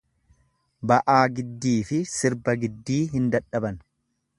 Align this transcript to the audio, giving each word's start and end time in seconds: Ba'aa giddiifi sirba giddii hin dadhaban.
Ba'aa 0.91 1.19
giddiifi 1.39 2.01
sirba 2.15 2.59
giddii 2.67 3.01
hin 3.17 3.33
dadhaban. 3.37 3.83